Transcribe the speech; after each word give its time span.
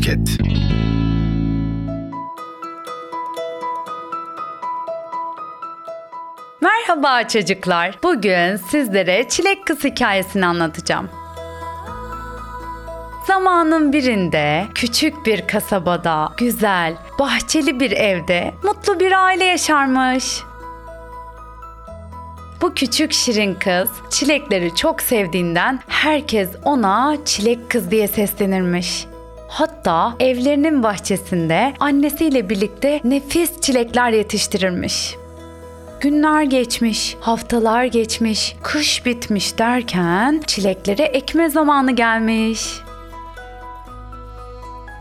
Podcast. 0.00 0.40
Merhaba 6.60 7.28
çocuklar. 7.28 7.98
Bugün 8.02 8.56
sizlere 8.56 9.28
Çilek 9.28 9.66
Kız 9.66 9.84
hikayesini 9.84 10.46
anlatacağım. 10.46 11.08
Zamanın 13.26 13.92
birinde 13.92 14.66
küçük 14.74 15.26
bir 15.26 15.46
kasabada, 15.46 16.32
güzel, 16.36 16.96
bahçeli 17.18 17.80
bir 17.80 17.90
evde 17.90 18.54
mutlu 18.62 19.00
bir 19.00 19.24
aile 19.24 19.44
yaşarmış. 19.44 20.40
Bu 22.62 22.74
küçük 22.74 23.12
şirin 23.12 23.54
kız 23.54 23.88
çilekleri 24.10 24.74
çok 24.74 25.02
sevdiğinden 25.02 25.80
herkes 25.88 26.48
ona 26.64 27.16
çilek 27.24 27.70
kız 27.70 27.90
diye 27.90 28.08
seslenirmiş. 28.08 29.06
Hatta 29.50 30.14
evlerinin 30.20 30.82
bahçesinde 30.82 31.74
annesiyle 31.80 32.48
birlikte 32.48 33.00
nefis 33.04 33.60
çilekler 33.60 34.10
yetiştirirmiş. 34.10 35.14
Günler 36.00 36.42
geçmiş, 36.42 37.16
haftalar 37.20 37.84
geçmiş, 37.84 38.56
kış 38.62 39.06
bitmiş 39.06 39.58
derken 39.58 40.42
çilekleri 40.46 41.02
ekme 41.02 41.50
zamanı 41.50 41.92
gelmiş. 41.92 42.80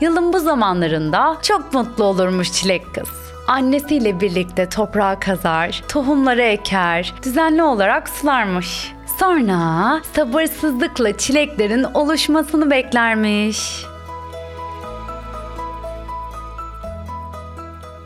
Yılın 0.00 0.32
bu 0.32 0.40
zamanlarında 0.40 1.36
çok 1.42 1.74
mutlu 1.74 2.04
olurmuş 2.04 2.52
çilek 2.52 2.94
kız. 2.94 3.08
Annesiyle 3.48 4.20
birlikte 4.20 4.68
toprağı 4.68 5.20
kazar, 5.20 5.82
tohumları 5.88 6.42
eker, 6.42 7.14
düzenli 7.22 7.62
olarak 7.62 8.08
sularmış. 8.08 8.92
Sonra 9.20 10.00
sabırsızlıkla 10.12 11.16
çileklerin 11.16 11.84
oluşmasını 11.94 12.70
beklermiş. 12.70 13.86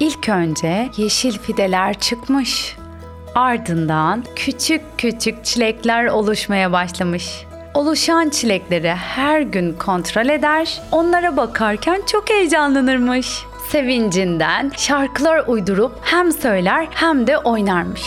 İlk 0.00 0.28
önce 0.28 0.90
yeşil 0.96 1.38
fideler 1.38 1.94
çıkmış. 2.00 2.76
Ardından 3.34 4.24
küçük 4.36 4.82
küçük 4.98 5.44
çilekler 5.44 6.04
oluşmaya 6.04 6.72
başlamış. 6.72 7.44
Oluşan 7.74 8.28
çilekleri 8.28 8.90
her 8.90 9.40
gün 9.40 9.72
kontrol 9.72 10.28
eder, 10.28 10.82
onlara 10.92 11.36
bakarken 11.36 12.02
çok 12.06 12.30
heyecanlanırmış. 12.30 13.44
Sevincinden 13.68 14.72
şarkılar 14.76 15.44
uydurup 15.46 15.92
hem 16.02 16.32
söyler 16.32 16.88
hem 16.90 17.26
de 17.26 17.38
oynarmış. 17.38 18.02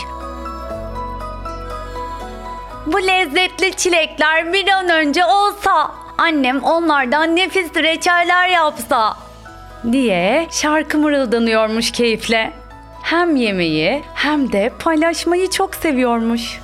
Bu 2.85 3.07
lezzetli 3.07 3.73
çilekler 3.73 4.53
bir 4.53 4.67
an 4.67 4.89
önce 4.89 5.25
olsa, 5.25 5.91
annem 6.17 6.63
onlardan 6.63 7.35
nefis 7.35 7.75
reçeller 7.75 8.47
yapsa 8.47 9.22
diye 9.91 10.47
şarkı 10.51 10.97
mırıldanıyormuş 10.97 11.91
keyifle. 11.91 12.53
Hem 13.01 13.35
yemeği 13.35 14.03
hem 14.13 14.51
de 14.51 14.71
paylaşmayı 14.79 15.49
çok 15.49 15.75
seviyormuş. 15.75 16.59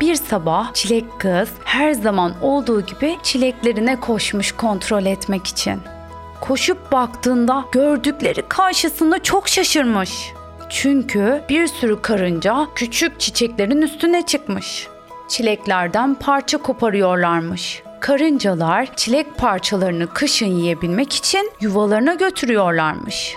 Bir 0.00 0.14
sabah 0.14 0.74
çilek 0.74 1.04
kız 1.18 1.48
her 1.64 1.92
zaman 1.92 2.34
olduğu 2.42 2.80
gibi 2.80 3.18
çileklerine 3.22 4.00
koşmuş 4.00 4.52
kontrol 4.52 5.06
etmek 5.06 5.46
için. 5.46 5.80
Koşup 6.40 6.92
baktığında 6.92 7.64
gördükleri 7.72 8.42
karşısında 8.48 9.22
çok 9.22 9.48
şaşırmış. 9.48 10.32
Çünkü 10.68 11.42
bir 11.48 11.66
sürü 11.66 12.02
karınca 12.02 12.66
küçük 12.74 13.20
çiçeklerin 13.20 13.82
üstüne 13.82 14.26
çıkmış. 14.26 14.88
Çileklerden 15.28 16.14
parça 16.14 16.58
koparıyorlarmış. 16.58 17.82
Karıncalar 18.00 18.96
çilek 18.96 19.38
parçalarını 19.38 20.06
kışın 20.06 20.46
yiyebilmek 20.46 21.12
için 21.14 21.52
yuvalarına 21.60 22.14
götürüyorlarmış. 22.14 23.34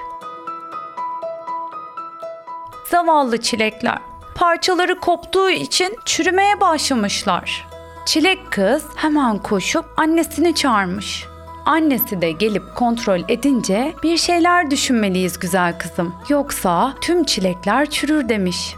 Zavallı 2.91 3.37
çilekler 3.37 4.11
parçaları 4.35 4.99
koptuğu 4.99 5.49
için 5.49 5.97
çürümeye 6.05 6.61
başlamışlar. 6.61 7.67
Çilek 8.05 8.51
kız 8.51 8.85
hemen 8.95 9.37
koşup 9.37 9.85
annesini 9.97 10.55
çağırmış. 10.55 11.25
Annesi 11.65 12.21
de 12.21 12.31
gelip 12.31 12.63
kontrol 12.75 13.21
edince 13.27 13.93
bir 14.03 14.17
şeyler 14.17 14.71
düşünmeliyiz 14.71 15.39
güzel 15.39 15.79
kızım. 15.79 16.15
Yoksa 16.29 16.93
tüm 17.01 17.23
çilekler 17.23 17.89
çürür 17.89 18.29
demiş. 18.29 18.75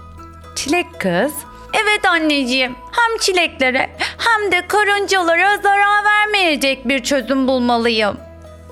Çilek 0.55 0.99
kız 0.99 1.33
Evet 1.73 2.05
anneciğim. 2.05 2.75
Hem 2.91 3.17
çileklere 3.19 3.89
hem 4.17 4.51
de 4.51 4.67
karıncalara 4.67 5.57
zarar 5.57 6.03
vermeyecek 6.05 6.87
bir 6.87 7.03
çözüm 7.03 7.47
bulmalıyım 7.47 8.17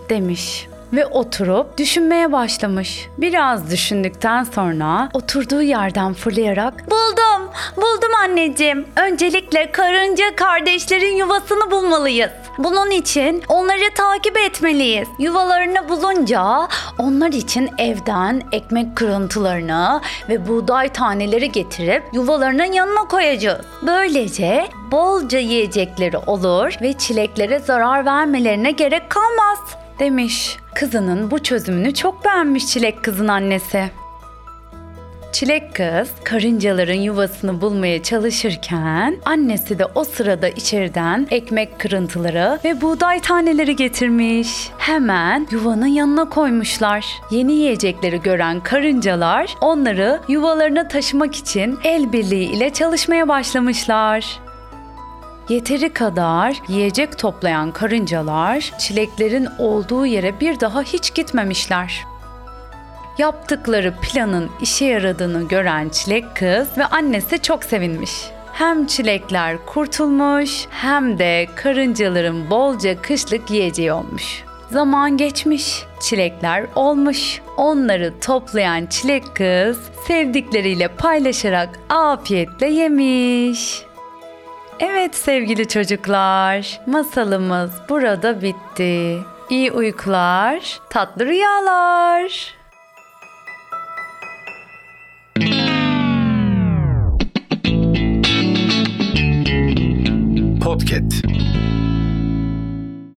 demiş 0.10 0.68
ve 0.94 1.06
oturup 1.06 1.78
düşünmeye 1.78 2.32
başlamış. 2.32 3.08
Biraz 3.18 3.72
düşündükten 3.72 4.44
sonra 4.44 5.10
oturduğu 5.14 5.62
yerden 5.62 6.14
fırlayarak 6.14 6.74
"Buldum. 6.92 7.50
Buldum 7.78 8.14
anneciğim. 8.24 8.88
Öncelikle 8.96 9.72
karınca 9.72 10.36
kardeşlerin 10.36 11.16
yuvasını 11.16 11.72
bulmalıyız. 11.72 12.32
Bunun 12.64 12.92
için 12.92 13.44
onları 13.48 13.94
takip 13.96 14.38
etmeliyiz. 14.38 15.08
Yuvalarını 15.20 15.90
bulunca 15.90 16.68
onlar 16.98 17.32
için 17.32 17.70
evden 17.78 18.42
ekmek 18.52 18.96
kırıntılarını 18.96 20.02
ve 20.30 20.48
buğday 20.48 20.90
taneleri 20.90 21.52
getirip 21.52 22.04
yuvalarının 22.14 22.72
yanına 22.72 23.08
koyacağız. 23.08 23.66
Böylece 23.82 24.68
bolca 24.92 25.40
yiyecekleri 25.40 26.18
olur 26.18 26.74
ve 26.82 26.94
çileklere 26.94 27.60
zarar 27.60 28.06
vermelerine 28.06 28.72
gerek 28.72 29.10
kalmaz 29.10 29.60
demiş. 30.00 30.58
Kızının 30.76 31.32
bu 31.32 31.40
çözümünü 31.40 31.94
çok 31.94 32.26
beğenmiş 32.26 32.68
Çilek 32.68 33.04
kızın 33.04 33.28
annesi. 33.28 34.01
Çilek 35.42 35.76
kız 35.76 36.10
karıncaların 36.24 36.94
yuvasını 36.94 37.62
bulmaya 37.62 38.04
çalışırken 38.04 39.18
annesi 39.26 39.80
de 39.80 39.86
o 39.96 40.04
sırada 40.04 40.48
içeriden 40.48 41.28
ekmek 41.32 41.80
kırıntıları 41.80 42.60
ve 42.66 42.82
buğday 42.82 43.20
taneleri 43.20 43.76
getirmiş. 43.76 44.70
Hemen 44.78 45.48
yuvanın 45.52 45.86
yanına 45.86 46.30
koymuşlar. 46.30 47.06
Yeni 47.32 47.52
yiyecekleri 47.52 48.22
gören 48.22 48.60
karıncalar 48.60 49.56
onları 49.62 50.20
yuvalarına 50.28 50.88
taşımak 50.88 51.36
için 51.36 51.80
el 51.84 52.14
birliği 52.14 52.52
ile 52.52 52.70
çalışmaya 52.70 53.28
başlamışlar. 53.28 54.40
Yeteri 55.50 55.94
kadar 55.94 56.62
yiyecek 56.68 57.18
toplayan 57.18 57.72
karıncalar 57.72 58.72
çileklerin 58.80 59.48
olduğu 59.60 60.06
yere 60.06 60.40
bir 60.40 60.60
daha 60.60 60.82
hiç 60.82 61.14
gitmemişler. 61.14 62.11
Yaptıkları 63.22 63.94
planın 64.02 64.50
işe 64.62 64.86
yaradığını 64.86 65.48
gören 65.48 65.90
çilek 65.90 66.26
kız 66.36 66.78
ve 66.78 66.86
annesi 66.86 67.42
çok 67.42 67.64
sevinmiş. 67.64 68.12
Hem 68.54 68.86
çilekler 68.86 69.58
kurtulmuş 69.66 70.66
hem 70.70 71.20
de 71.20 71.48
karıncaların 71.56 72.50
bolca 72.50 73.02
kışlık 73.02 73.52
yiyeceği 73.52 73.94
olmuş. 73.94 74.44
Zaman 74.70 75.18
geçmiş, 75.18 75.84
çilekler 76.00 76.66
olmuş. 76.76 77.42
Onları 77.58 78.20
toplayan 78.20 78.86
çilek 78.86 79.24
kız 79.36 79.80
sevdikleriyle 80.08 80.88
paylaşarak 80.88 81.70
afiyetle 81.90 82.68
yemiş. 82.68 83.82
Evet 84.80 85.16
sevgili 85.16 85.68
çocuklar, 85.68 86.82
masalımız 86.88 87.72
burada 87.90 88.42
bitti. 88.42 89.18
İyi 89.50 89.72
uykular, 89.72 90.80
tatlı 90.90 91.26
rüyalar. 91.26 92.61